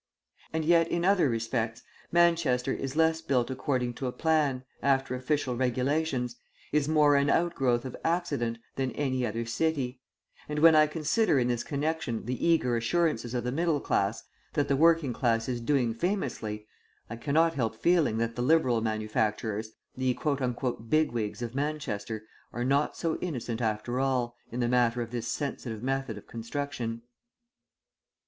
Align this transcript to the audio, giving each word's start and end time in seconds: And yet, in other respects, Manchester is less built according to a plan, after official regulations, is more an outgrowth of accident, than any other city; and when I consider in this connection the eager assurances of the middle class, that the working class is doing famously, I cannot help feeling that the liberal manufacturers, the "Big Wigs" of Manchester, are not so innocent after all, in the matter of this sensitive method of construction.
And 0.51 0.65
yet, 0.65 0.87
in 0.87 1.05
other 1.05 1.29
respects, 1.29 1.83
Manchester 2.11 2.73
is 2.73 2.95
less 2.95 3.21
built 3.21 3.51
according 3.51 3.93
to 3.93 4.07
a 4.07 4.11
plan, 4.11 4.63
after 4.81 5.13
official 5.13 5.55
regulations, 5.55 6.37
is 6.71 6.89
more 6.89 7.15
an 7.15 7.29
outgrowth 7.29 7.85
of 7.85 7.95
accident, 8.03 8.57
than 8.77 8.89
any 8.93 9.23
other 9.27 9.45
city; 9.45 10.01
and 10.49 10.57
when 10.57 10.75
I 10.75 10.87
consider 10.87 11.37
in 11.37 11.49
this 11.49 11.63
connection 11.63 12.25
the 12.25 12.43
eager 12.43 12.75
assurances 12.75 13.35
of 13.35 13.43
the 13.43 13.51
middle 13.51 13.79
class, 13.79 14.23
that 14.53 14.67
the 14.67 14.75
working 14.75 15.13
class 15.13 15.47
is 15.47 15.61
doing 15.61 15.93
famously, 15.93 16.65
I 17.07 17.15
cannot 17.15 17.53
help 17.53 17.75
feeling 17.75 18.17
that 18.17 18.35
the 18.35 18.41
liberal 18.41 18.81
manufacturers, 18.81 19.69
the 19.95 20.17
"Big 20.89 21.11
Wigs" 21.11 21.43
of 21.43 21.53
Manchester, 21.53 22.23
are 22.51 22.65
not 22.65 22.97
so 22.97 23.19
innocent 23.19 23.61
after 23.61 23.99
all, 23.99 24.35
in 24.51 24.61
the 24.61 24.67
matter 24.67 25.03
of 25.03 25.11
this 25.11 25.27
sensitive 25.27 25.83
method 25.83 26.17
of 26.17 26.25
construction. 26.25 27.03